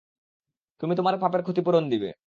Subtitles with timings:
[0.81, 2.11] তুমি তোমার পাপের ক্ষতিপূরণ দিবে।